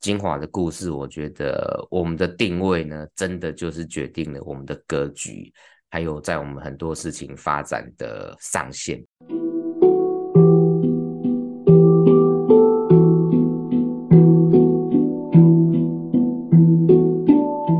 [0.00, 5.52] 晶华的故事，我觉得我们的定位呢，真的就是决定了我们的格局，
[5.90, 8.98] 还有在我们很多事情发展的上限。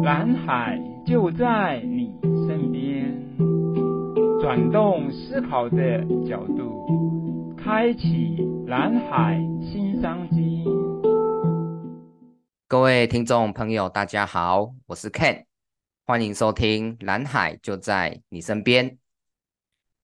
[0.05, 2.15] 蓝海就在你
[2.47, 3.19] 身边，
[4.43, 10.65] 转动思考的角度，开启蓝海新商机。
[12.71, 15.45] 各位听众朋友，大家好，我是 Ken，
[16.07, 18.89] 欢迎收听《蓝海就在你身边》。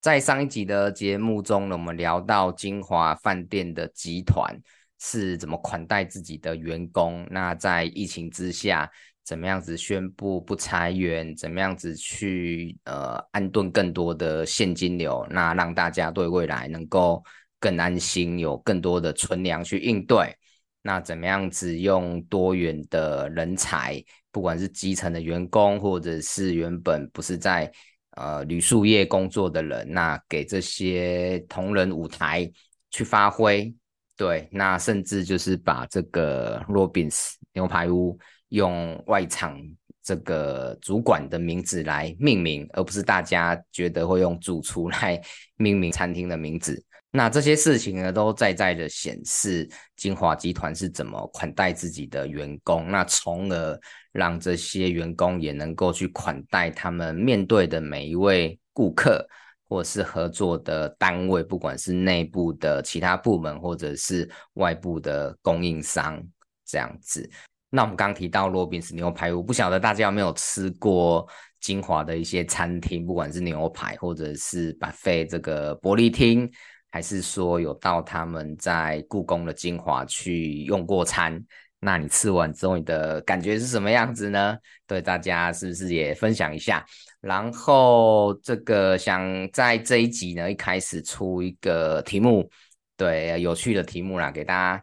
[0.01, 4.53] 在上一集的节目中呢，我们聊到金华饭店的集团
[4.99, 7.25] 是怎么款待自己的员工。
[7.31, 8.91] 那在疫情之下，
[9.23, 11.37] 怎么样子宣布不裁员？
[11.37, 15.25] 怎么样子去呃安顿更多的现金流？
[15.31, 17.23] 那让大家对未来能够
[17.61, 20.37] 更安心，有更多的存粮去应对。
[20.87, 24.01] 那怎么样子用多元的人才，
[24.31, 27.69] 不管是基层的员工，或者是原本不是在
[28.13, 32.49] 呃旅宿业工作的人，那给这些同仁舞台
[32.93, 33.75] 去发挥。
[34.17, 38.17] 对，那甚至就是把这个 Robins 牛排屋
[38.51, 39.61] 用外场
[40.05, 45.21] 这个主管的名字来命名，而不是大家觉得会用主厨来
[45.57, 46.81] 命名餐厅的名字。
[47.13, 53.81] 那这些事情呢，都在在的显示晶华集团是怎么款待自己的员工，那从而
[54.13, 59.27] 让这些员工也能够去款待他们面对的每一位顾客，
[59.67, 66.23] 或是合作的单位，不管是内部的其他部门，或者是外部的供应商
[66.67, 67.27] 这样子。
[67.71, 71.27] 那我们刚提到罗宾斯牛排我，不晓得大家有没有吃过
[71.61, 76.51] 晶华的一些餐厅，不管是牛排或者是 buffet 这个伯利厅。
[76.91, 81.45] 还是说有到他们在故宫的精华去用过餐？
[81.79, 84.57] 那你吃完之后，你的感觉是什么样子呢？
[84.87, 86.85] 对大家是不是也分享一下？
[87.21, 92.49] 然后这个想在这一集呢，一开始出一个题目，
[92.97, 94.83] 对，有趣的题目啦，给大家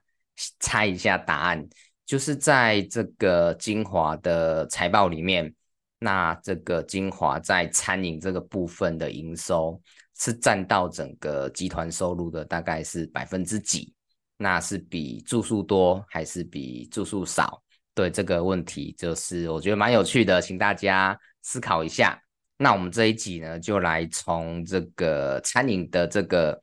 [0.59, 1.67] 猜一下答案。
[2.05, 5.51] 就是在这个精华的财报里面，
[5.99, 9.81] 那这个精华在餐饮这个部分的营收。
[10.19, 13.93] 是占到整个集团收入的大概是百分之几？
[14.37, 17.61] 那是比住宿多还是比住宿少？
[17.93, 22.19] 对这个问题，就是我觉得蛮有趣的，请大家思考一下。
[22.57, 26.59] 那我们这一集呢，就来从这个餐饮的这个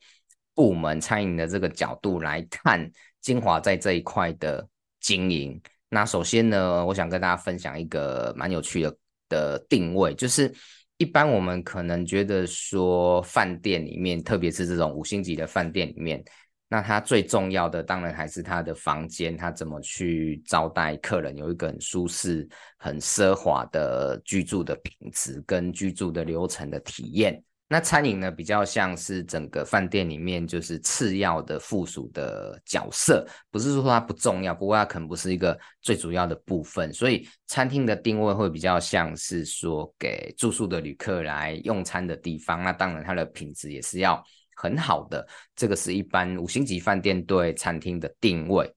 [0.53, 2.89] 部门、餐饮的这个角度来看
[3.21, 4.67] 晶华在这一块的
[4.99, 5.59] 经营。
[5.89, 8.97] 那首先呢，我想跟大家分享一个蛮有趣的
[9.29, 10.53] 的定位，就是。
[11.01, 16.23] 一般我们可能觉得说，饭店里面，特别是这种五星级的饭店里面，
[16.69, 22.47] 那它最重要的当然还是它的房间，它怎么去招待客人，有一个很舒适、
[22.77, 27.43] 很奢华的居住的品质跟居住的流程的体验。
[27.71, 36.91] 那餐饮呢，比较像是整个饭店里面就是次要的附属的角色，不是说它不重要，不过它可能不是一个最主要的部分。
[36.93, 42.61] 所以餐厅的定位会比较像是说给住宿的旅客来用餐的地方。
[42.61, 44.21] 那当然它的品质也是要
[44.57, 48.69] 很好的，这个是一般五星级饭店对餐厅的定位。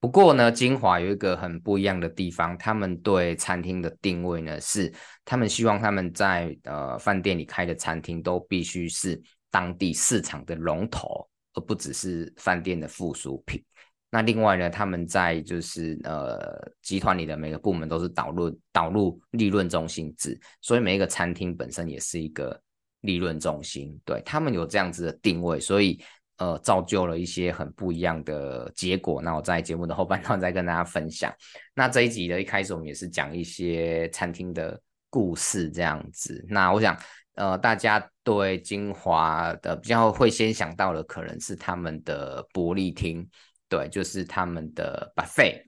[0.00, 4.90] 不过呢，金华有一个很不一样的地方，他们对餐厅的定位呢是，
[5.26, 13.62] 他们希望他们在呃饭店里开的餐厅都必须是当地市场的龙头，而不只是饭店的附属品。
[14.10, 22.58] 那另外呢，他们在就是呃集团里的每个部门都是导入导入利润中心制，所以每一个餐厅本身也是一个
[23.02, 24.00] 利润中心。
[24.06, 26.02] 对，他们有这样子的定位，所以。
[26.40, 29.20] 呃，造就了一些很不一样的结果。
[29.20, 31.30] 那我在节目的后半段 再跟大家分享。
[31.74, 34.80] 那这一集的一开始，我们也是讲一些餐厅的
[35.10, 36.42] 故事这样子。
[36.48, 36.98] 那我想，
[37.34, 43.28] 呃，大家对金华的比较会先想到的，可能是他们的伯利厅，
[43.68, 45.62] 对，就是他们的 buffet。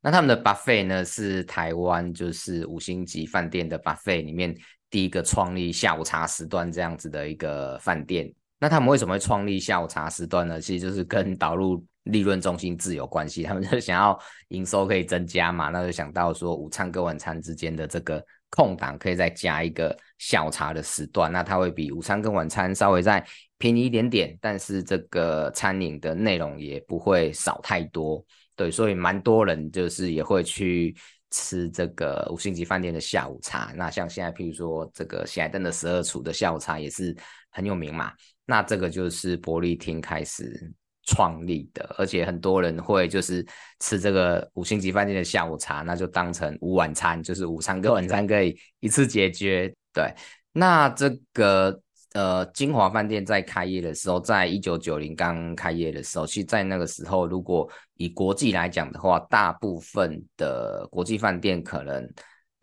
[0.00, 4.52] 那他们的 buffet 呢，是台湾就是五星级饭店的 buffet 里面
[4.90, 8.34] 第一个创立下午茶时段这样子的一个饭店。
[8.64, 10.58] 那他们为什么会创立下午茶时段呢？
[10.58, 13.42] 其实就是跟导入利润中心制有关系。
[13.42, 14.18] 他们就想要
[14.48, 21.30] 营收可以增加嘛，那就想到说午餐跟晚餐之间的这个空档可以再加一个下午茶的时段。
[21.30, 23.22] 那它会比午餐跟晚餐稍微再
[23.58, 28.24] 便宜一点点，但是这个餐饮的内容也不会少太多。
[28.56, 30.96] 对，所以蛮多人就是也会去
[31.30, 33.74] 吃这个五星级饭店的下午茶。
[33.76, 37.14] 那像现在譬如说这个喜来登的十二厨的下午茶也是
[37.54, 38.12] 很有名嘛。
[38.44, 40.70] 那这个就是伯利厅开始
[41.06, 43.42] 创立的，而且很多人会就是
[43.80, 49.74] 吃这个五星级饭店的下午茶，那就当成午晚餐，就是午餐跟晚餐可以一次解决。
[49.94, 50.12] 对，
[50.52, 51.80] 那这个
[52.12, 57.66] 呃金华饭店在开业的时候，在一九九零刚开业的时候，其实在那个时候，如果
[57.96, 62.06] 以国际来讲的话，大部分的国际饭店可能。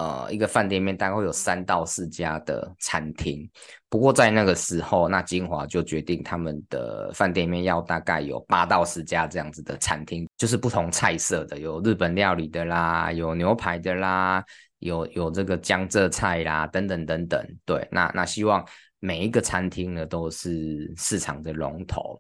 [0.02, 3.48] 呃，一个饭店里面大概会有三到四家的餐厅，
[3.88, 14.44] 不过在那个时候，那晶华就决定他们的饭店里面要大概有八到十家这样子的餐厅，就是不同菜色的，有日本料理的啦，有牛排的啦，
[14.80, 17.40] 有有这个江浙菜啦，等等等等。
[17.64, 18.66] 对，那那希望
[18.98, 22.20] 每一个餐厅呢都是市场的龙头。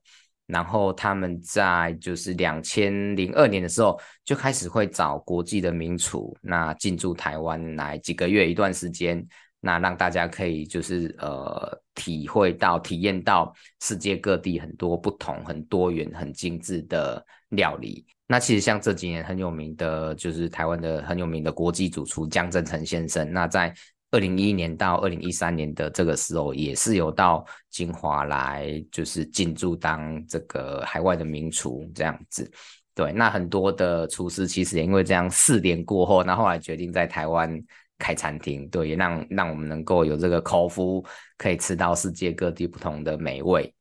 [0.51, 9.25] 然后他们在就是两千零二年的时候就开始会找国际的名厨，那进驻台湾来几个月一段时间，
[9.59, 18.05] 那让大家可以就是呃体会到体验到世界各地很多不同、很多元、很精致的料理。
[18.27, 23.73] 那其实像这几年很有名的就是台湾的很有名的国际主厨江振成先生，那在。
[24.11, 32.51] 二零一一年到二零一三年的这个时候，也是有到金华来，就是进驻当这个海外的名厨这样子。
[32.93, 37.57] 对，那很多的厨师其实也因为这样四点过后，那后来决定在台湾
[37.97, 41.03] 开餐厅，对，也让让我们能够有这个口福，
[41.37, 43.73] 可以吃到世界各地不同的美味。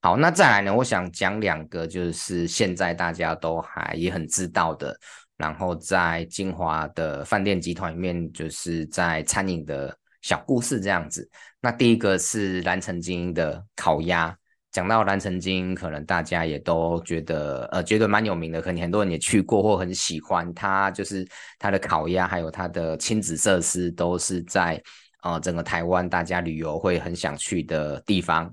[0.00, 4.98] 好，那再来呢，我想讲两个，就是现在大家都还也很知道的。
[5.38, 11.26] 然后在晶华的饭店集团里面，就是在餐饮的小故事这样子。
[11.60, 14.36] 那第一个是兰城晶英的烤鸭。
[14.72, 20.90] 讲到兰城晶英，可能大家也都觉得呃觉得蛮有名的，可能很多人也去过或很喜欢它。
[20.90, 21.26] 就是
[21.58, 24.80] 它的烤鸭，还有它的亲子设施，都是在
[25.22, 28.52] 呃整个台湾大家旅游会很想去的地方。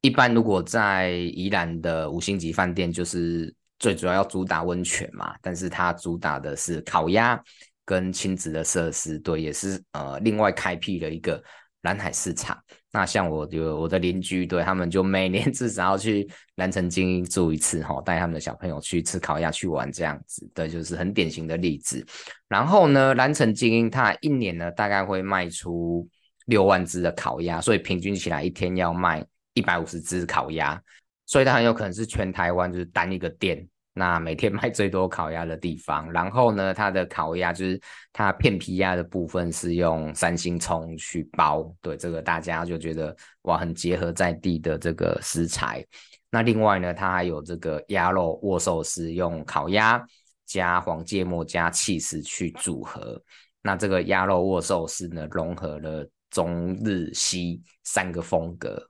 [0.00, 3.54] 一般如果在宜兰的五星级饭店，就是。
[3.78, 7.40] 最主要要主打温泉嘛，但是它主打的是烤鸭
[7.84, 11.42] 跟亲子的设施，对，也是呃另外开辟了一个
[11.82, 12.58] 蓝海市场。
[12.90, 22.04] 那像我有我的邻居，对他们就每年 至少要去蓝城精英住一次哈，带他们的小朋友去吃烤鸭去玩这样子，对，就是很典型的例子。
[22.48, 26.08] 然后呢，蓝城精英它一年呢大概会卖出
[26.46, 29.22] 六万只的烤鸭，所以平均起来一天要卖
[29.52, 30.80] 一百五十只烤鸭。
[31.26, 36.10] 所以它很有可能是全台湾就是单一个店，那每天卖最多烤鸭的地方。
[36.12, 37.80] 然后呢，它的烤鸭就是
[38.12, 45.84] 它片皮鸭的部分是用三星葱去包，对，这个大家就觉得哇，很结合在地的这个食材。
[46.30, 50.00] 那另外呢，它还有这个鸭肉握寿司，用烤鸭
[50.44, 53.20] 加黄芥末加起司去组合。
[53.62, 58.80] 那这个鸭肉握寿司呢，融合了中日西三个风格。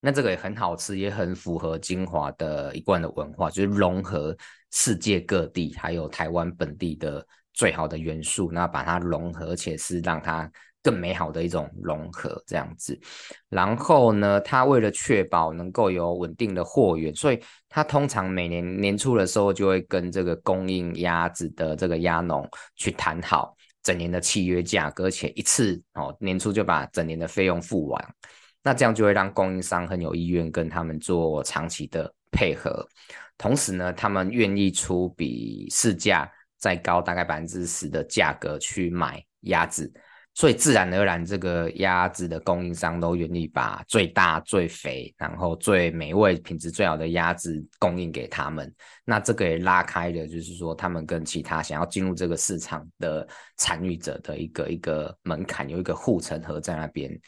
[0.00, 4.36] 那这个也很好吃，也很符合金华的一贯的文化，就是融合
[4.70, 10.48] 世界各地还有台湾本地的最好的元素，那把它融合，而且是让它
[10.84, 12.96] 更美好的一种融合这样子。
[13.48, 23.52] 然后呢，它为了确保能够有稳定的货源，所以它通常每年年初的时候就会跟这个供应鸭子的这个鸭农去谈好
[23.82, 28.14] 整年的契约价格，而且一次哦年初就把整年的费用付完。
[28.68, 32.86] 那这样就会让供应商很有意愿跟他们做长期的配合，
[33.38, 39.90] 同时呢，他们愿意出比市价再高大概百分之十的价格去买鸭子，
[40.34, 48.70] 所以自然而然这个鸭子的供应商都愿意把最大、最肥，然后最美味、品质最好的鸭子供应给他们。
[49.02, 57.18] 那这个也拉开了，就是说他们跟其他想要进入这个市场的参与者的一个一个门槛，有一个护城河在那边。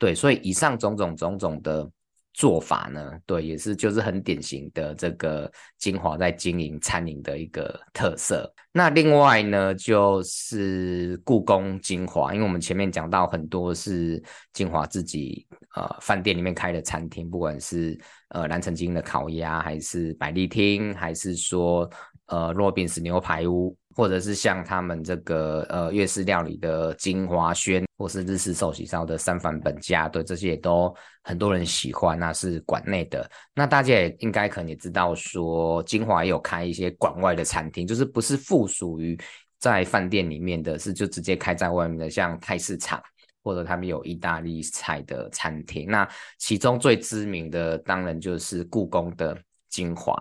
[0.00, 1.86] 对，所以以上种种种种的
[2.32, 8.50] 做法呢，对，也是就是很典型的这个晶华在经营餐饮的一个特色。
[8.72, 14.22] 那另外呢，就是故宫晶华，因为我们前面讲到很多是
[14.54, 21.86] 晶华自己呃饭店里面开的餐厅，不管是呃南城晶英的烤鸭，还是百丽厅，还是说
[22.28, 23.76] 呃罗宾斯牛排屋。
[23.96, 32.18] 或者是像他们这个呃粤式料理的金华轩，或是日式寿喜烧的三反本家，对，这些也都很多人喜欢。
[32.18, 39.18] 那是馆内的，那大家也应该可能也知道说，金华也有开一些馆外的餐厅，就是不是附属于
[39.58, 43.02] 在饭店里面的，是就直接开在外面的，像菜市场
[43.42, 45.90] 或者他们有意大利菜的餐厅。
[45.90, 49.36] 那其中最知名的当然就是故宫的
[49.68, 50.16] 晶华。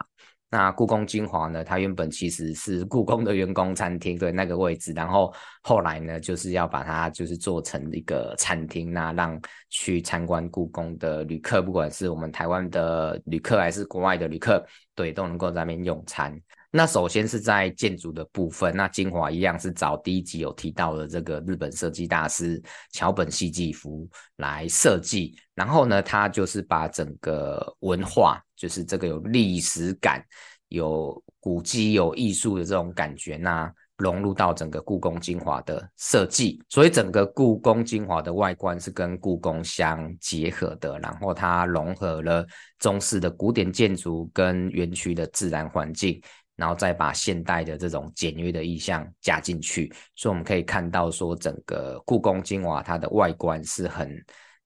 [0.52, 9.40] 那故宫精华呢，它原本其实是故宫的员工餐厅，对那个位置，然后后来呢，就是要把它就是做成一个餐厅，那让
[9.70, 14.66] 去参观故宫的旅客，不管是我们台湾的旅客还是国外的旅客，
[14.96, 16.36] 对，都能够在那边用餐。
[16.72, 30.24] 那首先是在建筑的部分，那精华一样是找第一集有提到的这个日本设计大师桥本希纪夫来设计，然后呢，他就是把整个文化，就是这个有历史感、
[30.68, 42.46] 有古迹、有艺术的这种感觉，那融入到整个故宫精华的设计，所以整个故宫精华的外观是跟故宫相结合的，然后它融合了
[42.78, 46.22] 中式的古典建筑跟园区的自然环境。
[46.56, 54.14] 然后再把现代的这种简约的意象加进去，所以我们可以看到说，整个故宫精华它的外观是很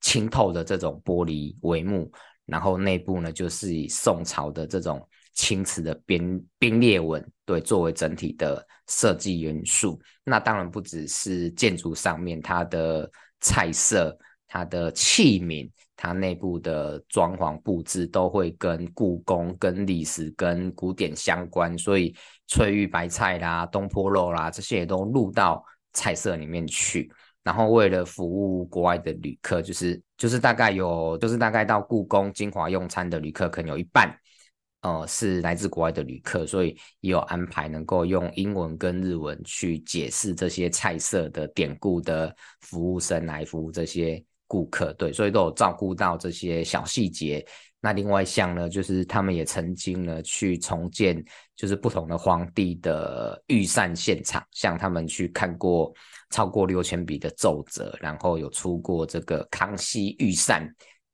[0.02, 2.12] 清透的这种玻璃帷幕，
[2.46, 10.00] 然后内部呢就是以宋朝的这种青瓷的边冰裂纹对作为整体的设计元素。
[10.24, 13.10] 那当然不只是建筑上面，它的
[13.40, 15.70] 菜色、它的器皿。
[15.96, 22.14] 它内部的装潢布置都会跟故宫、跟历史、跟古典相关，所以
[22.48, 27.10] 翠玉白菜啦、东坡肉啦这些也都入到菜色里面去。
[27.44, 34.18] 然后为了服务国外的旅客，就是就是大概有就是大概到故宫晶华用餐的旅客，可能有一半，
[34.82, 44.24] 呃，是来自国外的旅客，所以也有安排能够用英文跟日文去解释这些菜色的典故的服务生来服务这些。
[44.46, 47.44] 顾客对，所以都有照顾到这些小细节。
[47.86, 51.22] 那另外一项呢，就是他们也曾经呢去重建，
[51.54, 55.94] 就是不同的皇帝的御膳现场，像他们去看过
[56.30, 60.66] 超过六千笔的奏折，然后有出过这个康熙御膳。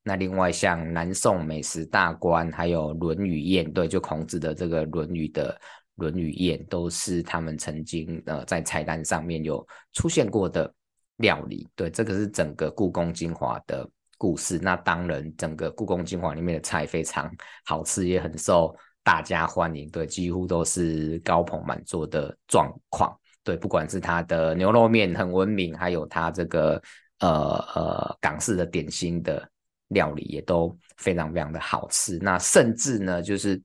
[0.04, 5.52] 那另外像南宋美食大观，还有《论语宴》，对，就孔子的这个《论语》的
[5.96, 10.72] 《论语宴》，都是他们曾经呃在菜单上面有出现过的。
[11.20, 13.86] 料理，对，这个是整个故宫精华的
[14.20, 14.60] 故事。
[14.62, 17.32] 那当然，整个故宫精华里面的菜非常
[17.66, 19.90] 好吃，也很受大家欢迎。
[19.90, 23.18] 对，几乎都是高朋满座的状况。
[23.44, 26.80] 对，不管是它的牛肉面很闻名，还有它这个
[27.20, 29.50] 呃呃港式的点心的
[29.88, 32.20] 料理也都非常非常的好吃。
[32.22, 33.60] 那甚至呢，就是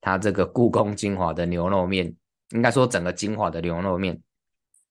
[0.00, 2.12] 它这个故宫精华的牛肉面，
[2.50, 4.18] 应该说整个精华的牛肉面。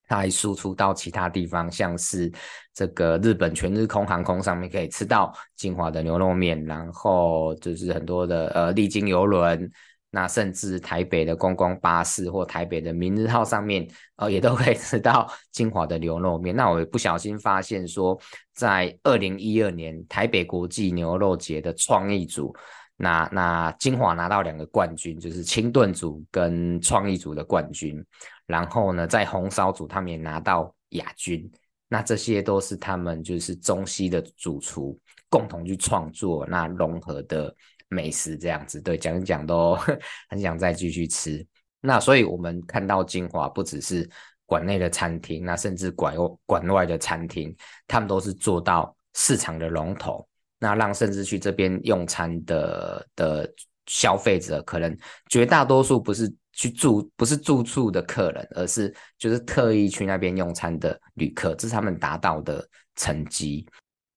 [0.08, 2.32] 它还输出到其他地方，像是
[2.74, 9.70] 这个日本全日空航空上面可以吃到晶华的牛肉面，然后就是很多的呃丽晶游轮，
[10.10, 16.56] 那甚至台北的观光巴士或台北的明日号上面，呃也都可以吃到晶华的牛肉面。
[16.56, 18.18] 那我不小心发现说，
[18.54, 22.56] 在二零一二年台北国际牛肉节的创意组。
[22.98, 28.04] 那那金华拿到两个冠军，就是清炖组跟创意组的冠军，
[28.46, 31.50] 然后呢，在红烧组他们也拿到亚军。
[31.88, 35.00] 那这些都是他们就是中西的主厨
[35.30, 37.56] 共同去创作那融合的
[37.88, 39.74] 美食，这样子对，讲一讲都
[40.30, 41.46] 很想再继续吃。
[41.80, 44.10] 那所以我们看到金华不只是
[44.46, 47.56] 馆内的餐厅，那甚至馆馆外的餐厅，
[47.88, 50.28] 他们都是做到市场的龙头。
[50.60, 53.54] 那让甚至去这边用餐的的
[53.86, 54.98] 消费者，可能
[55.30, 63.66] 绝大多数不是去住，不是住宿的客人，而是就是特意去那边用餐的旅客，这是他们达到的成绩。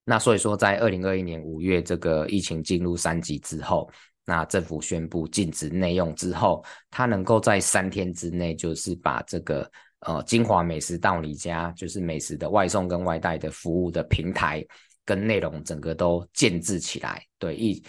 [0.05, 3.89] 那所以说，在二零二一年五月这个疫情进入三级之后，
[4.25, 9.71] 那政府宣布禁止内用之后，他能够在三天之内，就是把这个
[10.01, 14.65] 呃晶华美食到你家，就是美食的外送跟外带的服务的平台。
[15.11, 17.83] 跟内容整个都建置起来，对，一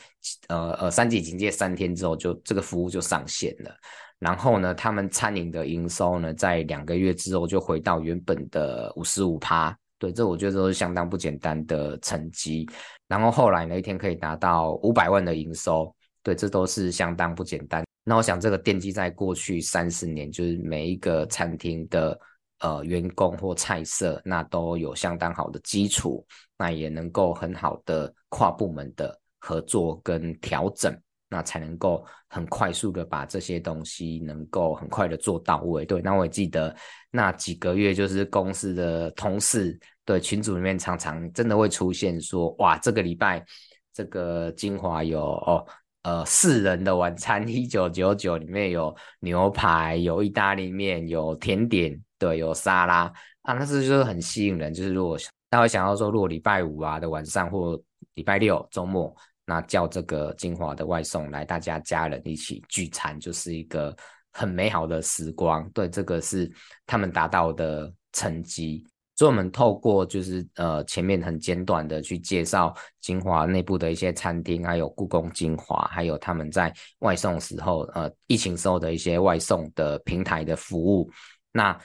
[0.47, 3.71] 呃呃三级警戒三天之后就这个服务就上线了。
[4.17, 12.67] 然后呢，他们餐饮的营收呢，在两个月之后就回到原本的五十五趴，对，这我觉得都是相当不简单的成绩。
[13.07, 17.83] 然后后来呢，一天可以达到五百万的营收，对，这都是相当不简单。
[18.03, 22.19] 那我想这个奠基在过去三十年，就是每一个餐厅的。
[22.61, 26.23] 呃，员工或菜色，那都有相当好的基础，
[26.59, 30.95] 那也能够很好的跨部门的合作跟调整，
[31.27, 35.83] 那才能够很快速的把这些东西能够很快的做到位。
[35.83, 36.75] 对，那我也记得
[37.09, 43.43] 那几个月，就是公司的同事对群组里面常常真的会出现说，哇，这个礼拜
[43.91, 45.65] 这个精华有哦，
[46.03, 51.99] 呃，四人的晚餐一九九九，里面有牛排，有意大利面，有甜点。
[52.21, 53.11] 对，有沙拉
[53.41, 54.71] 啊，那是就是很吸引人。
[54.71, 55.17] 就是如果
[55.49, 57.81] 大家想要说，如果礼拜五啊的晚上或
[58.13, 59.11] 礼拜六周末
[59.43, 63.95] 那叫这个金华的外送来，大家家人一起聚餐，就是一个
[64.31, 65.67] 很美好的时光。
[65.71, 66.47] 对，这个是
[66.85, 68.85] 他们达到的成绩。
[69.15, 81.09] 所以，我们透过就是呃前面很简短的去介绍金华内部的一些餐厅，还有故宫金华，还有他们在外送时候呃疫情时候的一些外送的平台的服务。
[81.51, 81.77] 那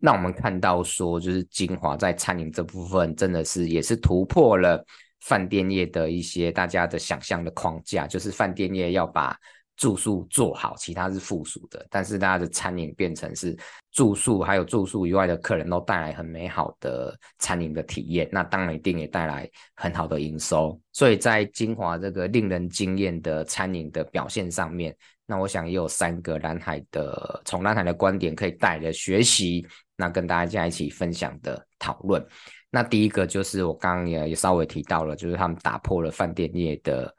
[0.00, 4.84] 让我们看到说，就是金华在餐饮这部分真的是也是突破了
[5.20, 9.36] 饭店业的一些大家的想象的框架，就是饭店业要把
[9.76, 13.56] 住宿做好，其他是附属的，但是大家的餐饮变成是
[13.92, 20.76] 住宿，还有住宿以外的客人都带来很美好的餐饮的体验，那当然一定也带来很好的营收。
[20.92, 24.92] 所以在金华这个令人惊艳的餐饮的表现上面，
[25.28, 32.20] 那我想也有三个蓝海的从蓝海的观点可以带来学习，那跟大家一起分享的讨论。
[32.68, 37.14] 那第一个就是我刚刚也也稍微提到了，就是他们打破了饭店业的。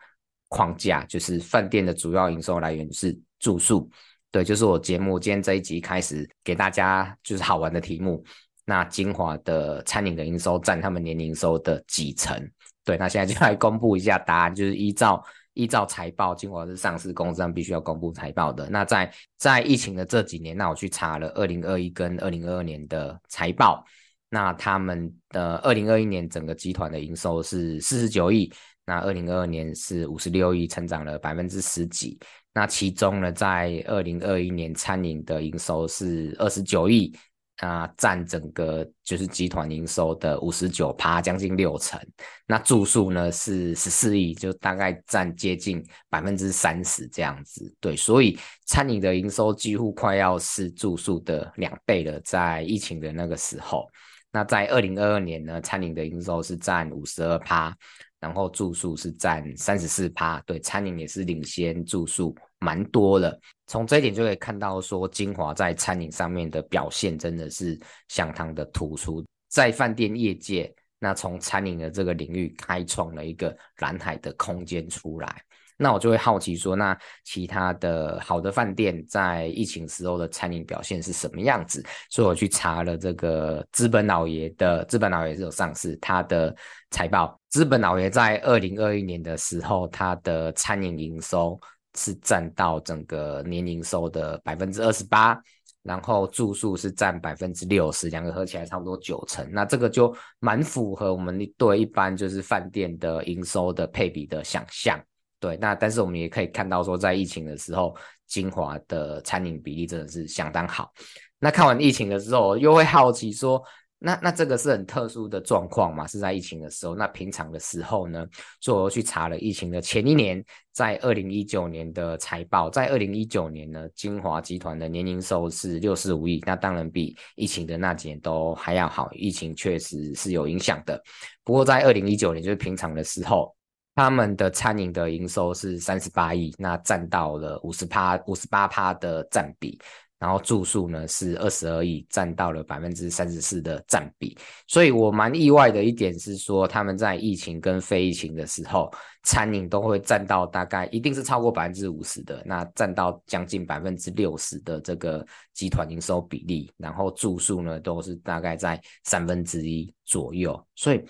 [0.51, 3.87] 框架就是饭店的主要营收来源是住宿，
[4.31, 8.25] 对，就是我节目今天这一集开始给大家就是好玩的题目。
[8.65, 12.35] 那金华的餐饮的营收占他们年营收的几成？
[12.83, 15.23] 对，那现在就来公布一下答案，就是依照
[15.53, 18.69] 依照财报，金华是上市公司，必须要公布财报的。
[18.69, 23.83] 那在在疫情的这几年，那我去查了二零二一跟二零二二年的财报，
[24.29, 28.51] 那他们的二零二一年整个集团的营收是四十九亿。
[28.85, 32.17] 那二零二二年是五十六亿，成长了百分之十几。
[32.53, 37.15] 那其中呢，在二零二一年餐饮的营收是二十九亿，
[37.59, 41.99] 啊，占整个就是集团营收的五十九趴，将近六成。
[42.47, 47.75] 那住宿呢是十四亿，就大概占接近百分之三十这样子。
[47.79, 53.87] 对，所以餐饮的营收几乎快要是住宿的两倍了，在疫情的那个时候。
[54.31, 57.75] 那在二零二二年呢，餐饮的营收是占五十二趴。
[58.21, 63.39] 然后住宿是占三十四趴，对，餐饮也是领先住宿蛮多的。
[63.67, 75.41] 从这一点就可以看到，说金华在餐饮上面的表现真的是相当的突出，在饭店业界，那从餐饮的这个领域开创了一个蓝海的空间出来。
[75.81, 81.81] 那我就会好奇说，那其他的好的饭店在疫情时候的餐饮表现是什么样子？
[82.09, 86.53] 所以我去查了这个资本老爷的，资本老爷是有上市，他的
[86.91, 87.39] 财报。
[87.47, 91.57] 资本老爷在二零二一年的时候，他的餐饮营收
[91.95, 95.39] 是占到整个年营收的百分之二十八，
[95.83, 99.49] 然后住宿是占百分之六十，两个合起来差不多九成。
[99.51, 105.01] 那这个就蛮符合我们对一般就是饭店的营收的配比的想象。
[105.39, 107.95] 对，那但是我们也可以看到说，在疫情的时候，
[108.27, 110.91] 金华的餐饮比例真的是相当好。
[111.39, 113.63] 那看完疫情的时候，又会好奇说，
[113.99, 116.07] 那那这个是很特殊的状况嘛？
[116.07, 118.25] 是在疫情的时候，那平常的时候呢？
[118.61, 129.09] 所以我去查了疫情的前一年，在二零一九年的财报，在二零一九年呢，金华集团的年营收是六十五亿，那当然比疫情的那几年都还要好。
[129.11, 131.01] 疫情确实是有影响的，
[131.43, 133.53] 不过在二零一九年就是平常的时候。
[133.95, 139.77] 他们的餐饮的营收是三十八亿，那占到了五十趴、五十八趴的占比。
[140.19, 144.37] 然后住宿呢是二十二亿，占到了百分之三十四的占比。
[144.67, 148.91] 所以我蛮意外的一点是说，他们在疫情跟非疫情的时候，
[149.23, 156.71] 餐饮都会占到大概一定是超过百分之五十的，那占到将近百分之六十的这个集团营收比例。
[156.77, 161.03] 然后住宿呢都是大概在三分之一左右，所以。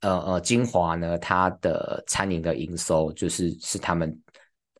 [0.00, 4.16] 呃呃，金华呢，它的餐饮的营收就是是他们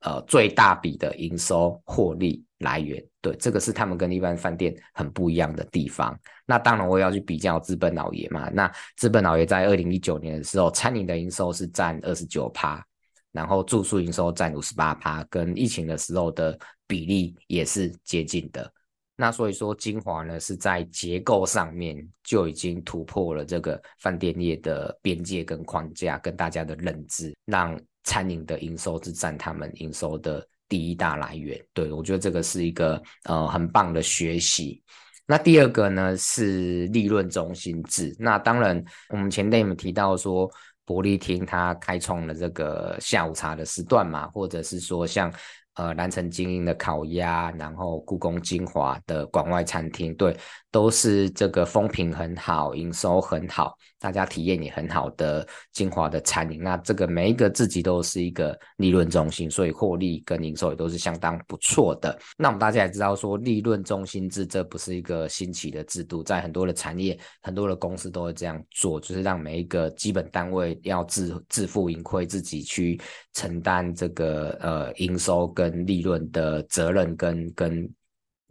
[0.03, 3.03] 呃最大笔的营收获利来源。
[3.21, 6.19] 对，这个是他们跟一般饭店很不一样的地方。
[6.47, 8.49] 那当然，我也要去比较资本老爷嘛。
[8.51, 12.85] 那资本老爷在二零一九年的时候，餐饮的营收是占二十九趴，
[13.33, 18.73] 然后住宿营收占五十八趴，跟疫情的时候的比例也是接近的。
[19.21, 31.59] 那所以说，金华呢是在结构上面就已经突破了这个饭店业的边界跟框架，跟大家的认知，让餐饮的营收是占他们营收的第一大来源。
[31.73, 34.83] 对，我觉得这个是一个呃很棒的学习。
[35.27, 38.15] 那第二个呢是利润中心制。
[38.19, 40.51] 那当然，我们前面有提到说，
[40.85, 45.33] 伯利厅它开创了这个下午茶的时段嘛，或者是说像。
[45.75, 50.37] 呃，蓝城精英的烤鸭，然后故宫精华的馆外餐厅，对，
[50.71, 56.63] 都是这个风评很好，营收很好，大家体验也很好的精华的餐饮。
[56.63, 62.19] 那这个每一个自己都是一个利润中心，所以获利跟营收也都是相当不错的。
[62.37, 73.01] 那我们大家也知道说，利润中心制这不是一个新奇的制度，在很多的产业、很多的公司都会这样做，就是让每一个基本单位要自自负盈亏，自己去
[73.33, 77.91] 承担这个呃营收跟利润的责任跟跟。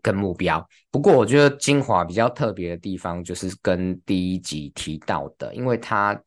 [0.07, 6.17] 跟目标，不过我觉得精华比较特别的地方，就是跟第一集提到的，因为它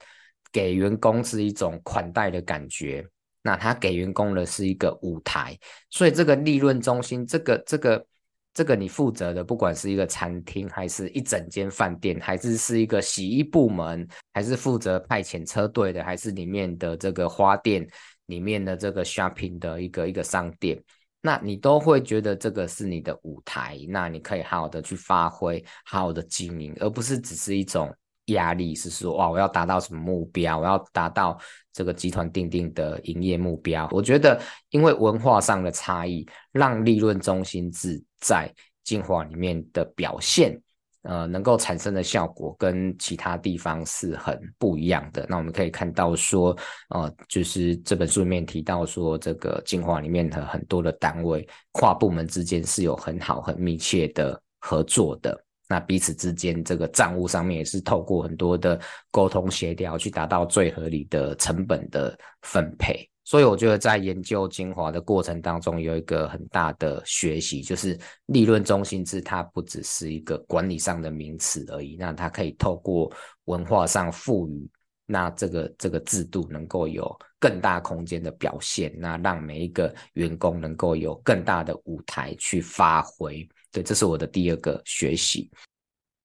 [0.52, 3.02] 给员工是一种款待的感觉，
[3.40, 8.06] 那它给员工的是一个舞台，所以这个利润中心，这个这个
[8.52, 17.88] 这个你负责的，不管是一个餐厅，还是一整间饭店，还是是一个洗衣部门，还是负责派遣车队的，还是里面的这个花店
[18.26, 20.78] 里面的这个 shopping 的一个一个商店。
[21.22, 27.94] 那你都会觉得这个是你的舞台，那你可以好好的去发挥，好好的经营，而不是只是一种
[28.26, 31.38] 压力，是说哇，我要达到什么目标，我要达到
[31.72, 33.88] 这个集团定定的营业目标。
[33.92, 38.52] 我觉得，因为文化上的差异，让利润中心制在
[38.82, 40.60] 进化里面的表现。
[41.02, 45.24] 呃，能够产生的效果跟其他地方是很不一样的。
[45.28, 46.56] 那我们可以看到说，
[46.90, 55.42] 呃，就是这本书里面提到说，这个晶华里面的很多的单位跨部门之间是有很好、很密切的合作的。
[55.68, 58.78] 那彼此之间这个账务上面也是透过很多的
[59.10, 63.09] 沟通协调，去达到最合理的成本的分配。
[63.30, 71.94] 所以我觉得在研究精华的过程当中，有一个很大的学习，就是利润中心制，它不只是一个管理上的名词而已。
[71.96, 73.08] 那它可以透过
[73.44, 74.68] 文化上赋予，
[75.06, 83.48] 那这个这个制度能够有更大空间的表现，那让每一个员工能够有更大的舞台去发挥。
[83.70, 85.48] 对，这是我的第二个学习。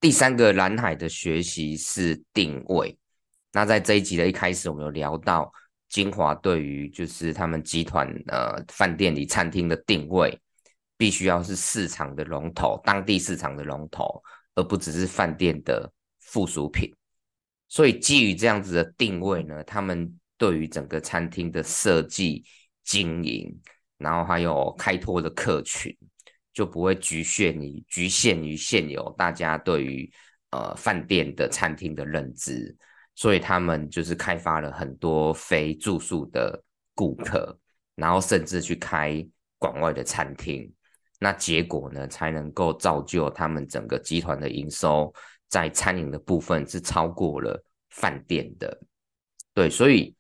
[0.02, 2.98] 第三个蓝海的学习是定位。
[3.54, 5.54] 那在这一集的一开始，我们有聊到。
[5.96, 10.38] 金华对于就是他们集团呃饭店里餐厅的定位，
[10.98, 14.22] 必须要是市场的龙头，当地市场的龙头，
[14.56, 16.94] 而不只是饭店的附属品。
[17.70, 22.44] 所以基于这样子的定位呢，他们对于整个餐厅的设计、
[22.84, 23.58] 经营，
[23.98, 25.96] 然后还有开拓的客群，
[26.52, 30.12] 就不会局限于局限于现有大家对于
[30.52, 32.76] 呃饭店的餐厅的认知。
[33.16, 36.62] 所以他们就是开发了很多非住宿的
[36.94, 37.58] 顾客，
[37.96, 39.26] 然后甚至去开
[39.58, 40.72] 馆外的餐厅，
[41.20, 45.14] 那结果呢，才能够造就他们整个集团的营收
[45.48, 48.78] 在餐饮的部分是超过了饭店的。
[49.54, 50.14] 对，所以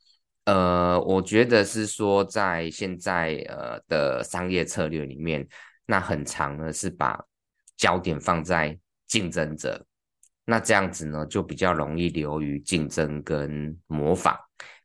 [0.45, 5.45] 呃，我觉得是说在现在呃的商业策略里面，
[5.85, 7.21] 那很长呢是把
[7.75, 9.85] 焦点放在竞争者。
[10.45, 14.37] 那这样子呢，就比较容易流于竞争跟模仿，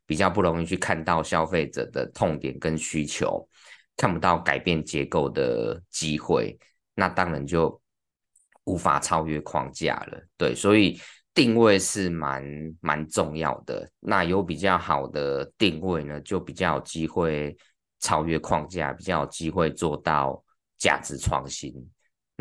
[0.07, 3.47] 比较不容易去看到消费者的痛点跟需求，
[3.95, 6.57] 看不到改变结构的机会，
[6.95, 7.79] 那当然就
[8.63, 10.19] 无法超越框架了。
[10.35, 10.99] 对，所以
[11.33, 12.43] 定位是蛮
[12.81, 13.87] 蛮重要的。
[13.99, 17.55] 那有比较好的定位呢，就比较有机会
[17.99, 20.43] 超越框架，比较有机会做到
[20.79, 21.71] 价值创新。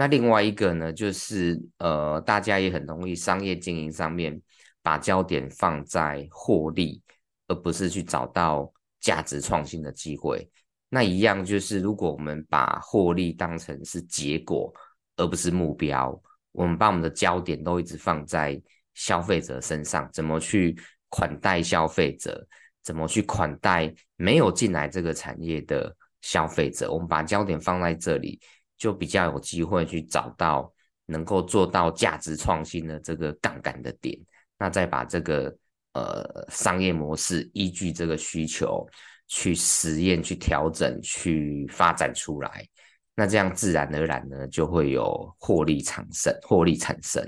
[0.00, 4.40] 那另外一个呢，就是呃，大家也很容易商业经营上面
[4.80, 7.02] 把焦点放在获利，
[7.48, 10.50] 而不是去找到价值创新的机会。
[10.88, 14.72] 那一样就是，如果我们把获利当成是结果，
[15.16, 16.18] 而不是目标，
[16.52, 18.58] 我们把我们的焦点都一直放在
[18.94, 20.74] 消费者身上，怎么去
[21.10, 22.48] 款待消费者，
[22.82, 28.40] 怎么去款待没有进来这个产业的消费者，我们把焦点放在这里。
[28.80, 30.72] 就比较有机会去找到
[31.04, 34.18] 能够做到价值创新的这个杠杆的点，
[34.58, 35.54] 那再把这个
[35.92, 38.88] 呃商业模式依据这个需求
[39.28, 42.66] 去实验、去调整、去发展出来，
[43.14, 47.22] 那这样自然而然呢就会有获利产生、获利产生。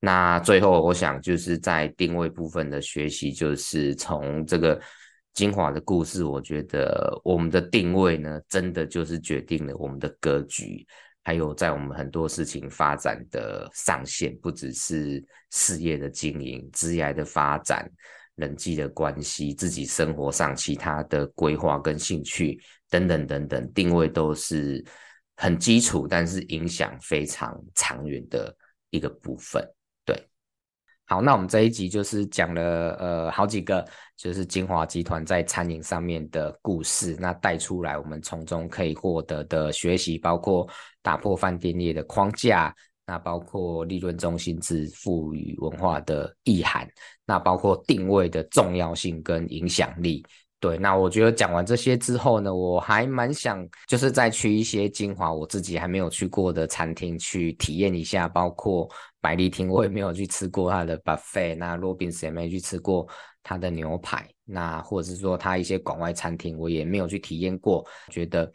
[0.00, 4.80] 那最后我想就是在定位部分的学习，就是从这个。
[5.34, 10.86] 精华的故事，我觉得我们的定位呢，真的就是决定了我们的格局，
[11.24, 17.90] 还有在我们很多事情发展的上限，不只是事业的经营、职业的发展、
[18.34, 24.84] 人际的关系、自己生活上其他的规划跟兴趣等等等等，定位都是
[25.36, 28.54] 很基础，但是影响非常长远的
[28.90, 29.66] 一个部分。
[31.12, 40.66] 好，那我们这一集就是讲了呃好几个，就是金华集团在餐饮上面的故事，那带出来我们从中可以获得的学习，包括
[41.02, 46.88] 打破饭店业的框架，那包括利润中心制、赋予文化的意涵，
[47.26, 50.24] 那包括定位的重要性跟影响力。
[50.62, 58.88] 对，那我觉得讲完这些之后呢，我还蛮想就是再去一些金华我自己还没有去过的餐厅去体验一下，包括
[59.20, 63.08] 百丽厅我也没有去吃过它的 buffet，那罗宾斯也没去吃过
[63.42, 68.48] 它的牛排，那或者是说它一些广外餐厅我也没有去体验过，觉得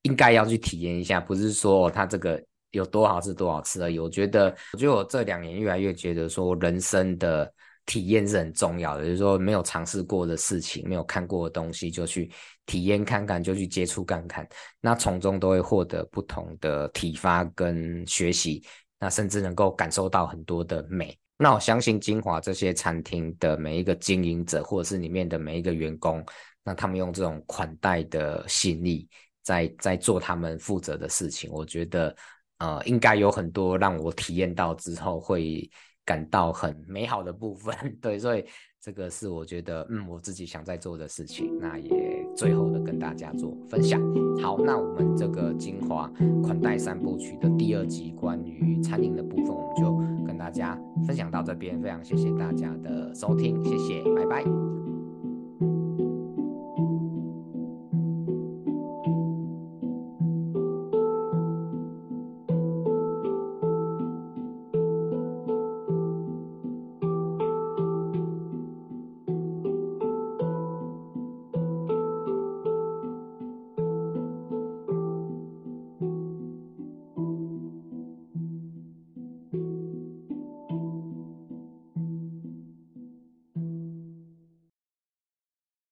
[0.00, 3.98] 应该要去体验一下，不是说它这个有多好吃多好吃而已。
[3.98, 7.52] 我觉得，我觉得我这两年越来越觉得说人生的。
[7.90, 12.30] 体验是很重要的，就是说没有尝试过的事情，没有看过的东西，就去
[12.64, 14.48] 体验看看，就去接触看看，
[14.80, 18.64] 那从中都会获得不同的启发跟学习，
[19.00, 21.18] 那甚至能够感受到很多的美。
[21.36, 26.24] 那我相信金华这些餐厅的每一个经营者，或者是里面的每一个员工，
[26.62, 29.08] 那他们用这种款待的心意，
[29.42, 32.14] 在在做他们负责的事情，我觉得
[32.58, 35.68] 呃，应该有很多让我体验到之后会。
[36.10, 38.44] 感到很美好的部分， 对，所以
[38.80, 44.02] 这个是我觉得，嗯，我自己想在做的事情，那也最后的跟大家做分享。
[44.42, 46.10] 好，那我们这个精华
[46.42, 54.79] 款待三部曲的第二集关于餐饮的部分，我们就跟大家分享到这边，非常谢谢大家的收听，谢谢，拜拜。